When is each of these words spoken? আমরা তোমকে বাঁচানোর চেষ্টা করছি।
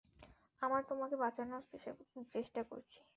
আমরা 0.61 0.81
তোমকে 0.89 1.15
বাঁচানোর 1.15 1.61
চেষ্টা 2.33 2.61
করছি। 2.63 2.97